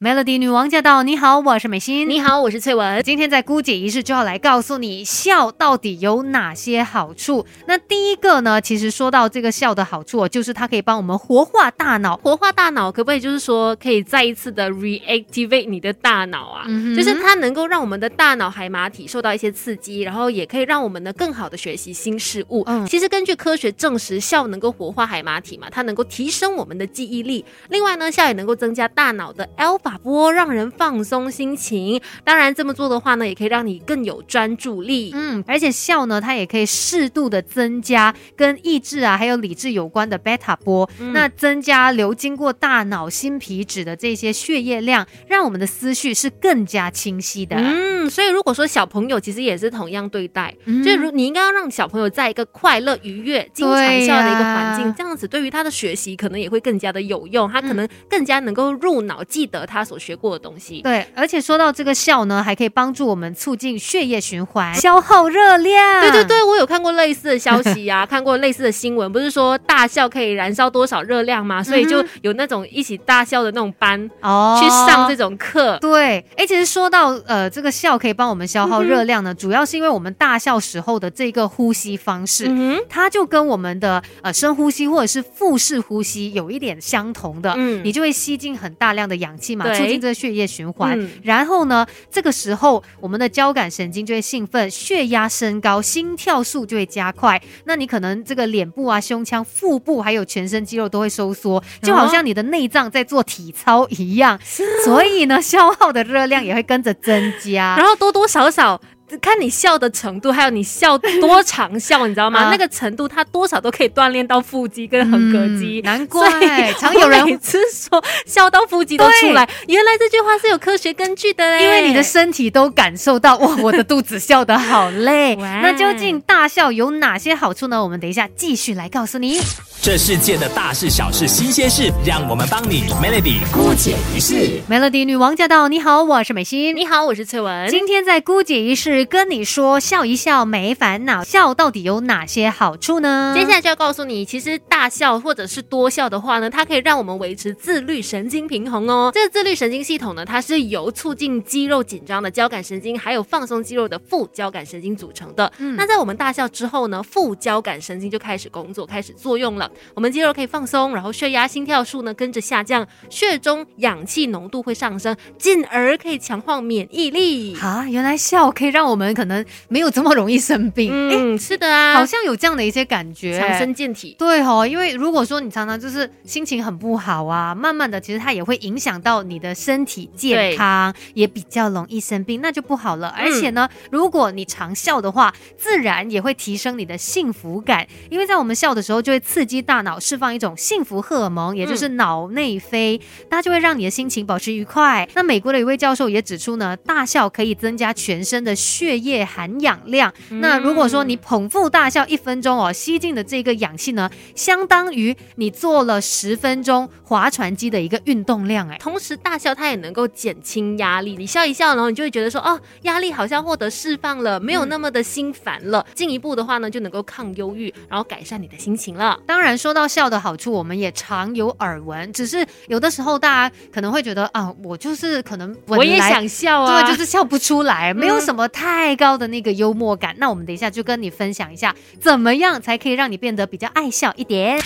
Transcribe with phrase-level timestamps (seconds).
[0.00, 1.02] Melody 女王驾到！
[1.02, 2.08] 你好，我是美心。
[2.08, 3.02] 你好，我是翠文。
[3.02, 7.44] 今天在姑姐仪式就要来告诉你笑到底有哪些好处。
[7.66, 12.16] 那第一个呢，其实说到这个笑的好处，就是它可以帮我们活化大脑。
[12.18, 16.64] 活化大脑可不可以就是说可以再一次的 reactivate 你的大脑啊？
[16.96, 22.62] 就是它能够让我们的大脑海马体受到一些刺激，然后也可以让我们呢更好的学习新事物。
[22.68, 27.44] 嗯，其实根据科学证实，笑能够活化海马体嘛，它能够提升我们的记忆力。
[27.70, 29.87] 另外呢，笑也能够增加大脑的 alpha。
[29.88, 35.12] 法波让人放松心情，当然这么做的话呢，也可以让你更有专注力。
[35.14, 47.56] 嗯，而且笑呢，它也可以适度的增加跟意志啊，还有理智有关的贝塔波，那增加流经过大脑新皮质的这些血液量，让我们的思绪是更加清晰的。
[47.56, 59.77] 嗯，所以如果说小朋友其实也是同样对待，就如你应该要让小朋友在一个快乐、愉悦、经常笑的一个环境，这样子对于他的学习可能也会更加的有用，他可能更加能够入脑，记得他。
[59.78, 66.00] 他所学过的东西，对，而且说到这个笑呢，还可以帮助我们促进血液循环，消耗热量。
[66.00, 71.62] 对对对，我有看过类似的消息啊， 看过类似的新闻，不是说大笑可以燃烧多少热量吗？
[71.62, 75.78] 所以就有那种一起大笑的那种班哦，去上这种课。
[75.80, 82.50] 对，哎，其实说到呃，这个笑可以帮我们消耗热量呢，主要是因为我们大笑时候的这个呼吸方式，
[82.88, 89.64] 它就跟我们的呃深呼吸或者是腹式呼吸有一点相同的，嗯，你就会吸进很大量的氧气嘛。
[89.74, 97.40] 促进这个血液循环，然后呢，这个时候我们的交感神经就会兴奋，血压升高，心跳速就会加快。
[97.64, 104.38] 那你可能这个脸部啊、胸腔、腹部还有全身肌肉都会收缩，就好像你的内脏在做体操一样。
[104.84, 108.80] 所以呢，消耗的热量也会跟着增加，然后多多少少。
[109.16, 112.50] 看你笑的程度，还有你笑多长笑，你知道吗？
[112.50, 115.80] 那个程度，它多少都可以锻炼到腹肌跟横膈肌。
[115.82, 121.64] 难怪常有人每次说笑到腹肌都出来， 原来这句话是有科学根据的嘞。
[121.64, 125.36] 因为你的身体都感受到，哇，我的肚子笑得好累。
[125.62, 127.82] 那究竟大笑有哪些好处呢？
[127.82, 129.40] 我们等一下继续来告诉你。
[129.80, 134.60] 这世界的大事小事新鲜事，让我们帮你 Melody 姑姐一事。
[134.68, 135.68] Melody 女王驾到！
[135.68, 136.74] 你好，我是美心。
[136.74, 137.70] 你好，我是翠文。
[137.70, 141.22] 今天在姑姐一事跟你说，笑一笑没烦恼。
[141.22, 143.32] 笑到底有哪些好处呢？
[143.36, 149.10] 接下来就要告诉你，其实大笑或者是多笑的话呢，它可以让我们维持自律神经平衡哦。
[149.14, 155.52] 这个自律神经系统呢，它是由促进肌肉紧张的交感神经，还有放松肌肉的副交感神经组成的。
[155.58, 159.70] 嗯，那在我们大笑之后呢，副交感神经就开始工作，开始作用了。
[159.94, 167.56] 我们肌肉可以放松，然后血压、心跳数呢跟着下降，血中氧气浓度会上升，进而可以强化免疫力。
[167.60, 170.90] 啊，原来笑可以让我们可能没有这么容易生病。
[170.92, 174.16] 嗯，是的啊，好像有这样的一些感觉，强身健体。
[174.18, 183.08] 对哦，因为如果说你常常就是心情很不好啊，慢慢的其实它也会影响到你的身体健康，也比较容易生病，那就不好了。
[183.16, 189.98] 而且呢，如果你常笑的话，自然也会提升你的幸福感，因为在我们笑的时候就会刺激大脑。
[190.00, 195.06] 释放一种幸福荷尔蒙，也就是脑内啡，它就会让你的心情保持愉快。
[195.14, 200.12] 那美国的一位教授也指出呢，大笑可以增加全身的血液含氧量。
[200.28, 208.68] 那如果说你捧腹大笑一分钟哦，吸进的这个氧气呢，相当于你做了十分钟划船机的一个运动量。
[208.68, 211.16] 哎，同时大笑它也能够减轻压力。
[211.16, 215.84] 你笑一笑，然后你就会觉得说，哦，压力好像获得释放了，没有那么的心烦了。
[215.92, 219.18] 进一步的话呢，就能够抗忧郁，然后改善你的心情了。
[219.26, 219.88] 当然说到。
[219.88, 230.14] 笑的好处我们也常有耳闻，只是有的时候大家可能会觉得啊，我就是可能我也想笑啊，对，就是笑不出来，没有什么太太高的那个幽默感。
[230.18, 234.60] 那我们等一下就跟你分享一下，怎么样才可以让你变得比较爱笑一点。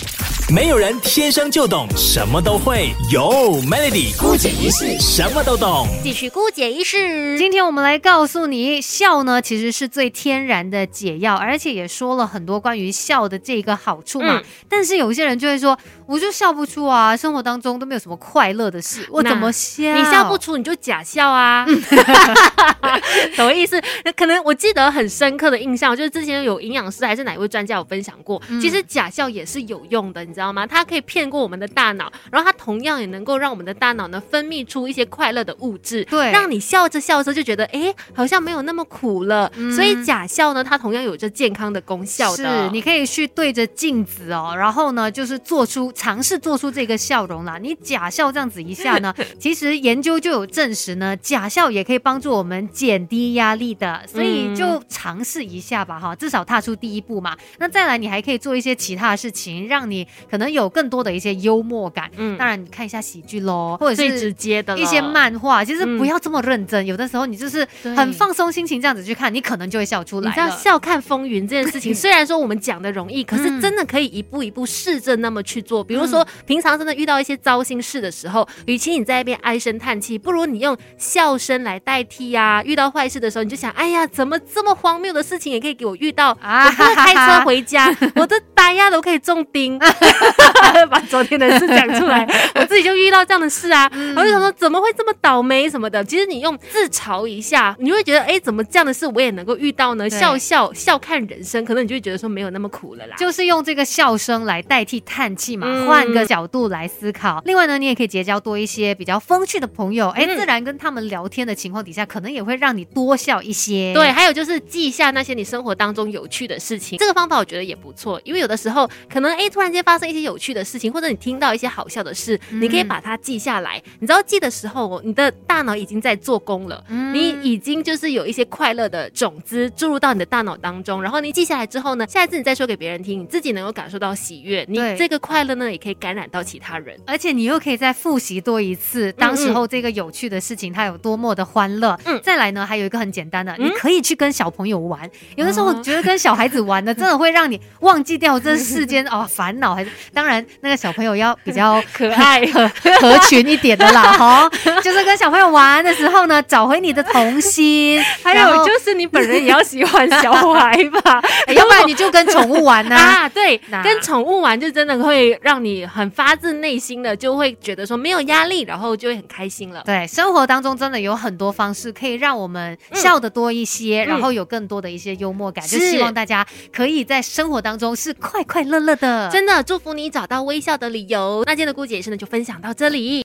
[0.53, 5.87] 没有人天生就懂什么都会，有 Melody 孤姐一世什么都懂。
[6.03, 14.39] 继续孤姐一世，今天我们来告诉你，笑呢其实是最天然的解药，而且也说了很多关于笑的这个好处嘛。
[14.69, 15.75] 但是有些人就会说，
[16.05, 19.91] 我就笑不出啊，生活当中都没有什么快乐的事，我怎么笑？
[19.95, 21.65] 你笑不出，你就假笑啊。
[23.33, 23.81] 什么意思？
[24.05, 30.23] 那可能我记得很深刻的印象，就是之前有营养师还是哪位专家有分享过，其实假笑也是有用的。
[30.23, 30.65] 你知道吗？
[30.67, 39.51] 它可以骗过我们的大脑，然后它同样也能够让我们的大脑呢分泌出一些快乐的物质，对，让你笑着笑着就觉得哎，好像没有那么苦了。
[39.75, 42.67] 所以假笑呢，它同样有着健康的功效的。
[42.67, 47.57] 是，你可以去对着镜子哦，然后呢，就是做出尝试做出这个笑容啦。
[47.57, 54.01] 你假笑这样子一下呢， 其实研究就有证实呢，假笑也可以帮助我们减低压力的。
[54.07, 57.37] 所以就尝试一下吧，哈，至少踏出第一步嘛。
[57.59, 60.07] 那再来，你还可以做一些其他的事情，让你。
[60.29, 62.11] 可能有更多的一些幽默感。
[62.17, 64.33] 嗯当然你看一下喜剧喽，或者最直。
[64.33, 66.83] 接的一些漫画，其实嗯不要这么认真。
[66.87, 67.65] 有的时候你就是
[67.95, 70.49] 很放松心情这样子去看，你可能就会笑出来你知道。
[70.57, 75.83] 笑看风云这件事情， 虽然说我们讲的容易，可是嗯真的可以一步一步试着那么去做。
[75.83, 82.63] 比如说，平常真的遇到一些糟心事的时候，与其你在那边唉声叹气，不如你用笑声来代替啊。
[82.65, 86.35] 遇到坏事的时候，你就想，哎呀，怎么这么荒谬的事情也可以给我遇到？
[86.41, 89.79] 啊我不是开车回家， 我的打压都可以中钉，
[90.89, 92.25] 把昨天的事讲出来，
[92.63, 96.01] 我自己就遇到这样的事啊，嗯我就想说怎么会这么倒霉什么的。
[96.05, 100.09] 其实你用自嘲一下，你会觉得哎，怎么这样的事我也能够遇到呢？
[100.09, 103.15] 笑笑笑看人生，可能你就会觉得说没有那么苦了啦。
[103.17, 107.41] 就是用这个笑声来代替叹气嘛，嗯换个角度来思考。
[107.45, 113.93] 另外呢，你也可以结交多一些比较风趣的朋友，哎、嗯自然跟他们聊天的情况底下，可能也会让你多笑一些。
[113.93, 123.81] 对，，还有就是记下那些你生活当中有趣的事情，这个方法我觉得也不错，因为有的时候可能哎突然间发生一些有趣的事情，或者你听到一些好笑的事，你可以把它记下来。
[123.99, 127.13] 你知道记的时候哦，你的大脑已经在做工了，嗯。
[127.13, 136.99] 你已经就是有一些快乐的种子注入到你的大脑当中，然后你记下来之后呢，下一次你再说给别人听，你自己能够感受到喜悦，你这个快乐呢也可以感染到其他人。
[137.05, 141.97] 而且你又可以再复习多一次，当时候这个有趣的事情它有多么的欢乐。
[142.05, 142.19] 嗯。
[142.23, 143.65] 再来呢，还有一个很简单的，嗯？
[143.65, 145.09] 你可以去跟小朋友玩。
[145.35, 145.75] 有的时候哦。
[145.77, 152.69] 我觉得跟小孩子玩呢， 真的会让你忘记掉这世间哦烦恼，还是当然那个小朋友要比较 可爱合
[152.99, 154.49] 合群一点的啦， 哈，
[154.83, 169.81] 就是跟小朋友玩的时候呢，找回你的童心， 还有就是你本人也要喜欢小孩吧，哎要不然你就跟宠物玩呐、啊，对，跟宠物玩就真的会让你很发自内心的就会觉得说没有压力，然后就会很开心了。
[169.85, 176.45] 对，生活当中真的有很多方式可以让我们笑得多一些，然后有更多的一些幽默感，就希望大家
[176.75, 179.29] 可以在生活当中是快快乐乐的。
[179.31, 181.43] 真的祝福你找到微笑的理由。
[181.45, 183.21] 那今天的姑姐也是呢，就分享到这里。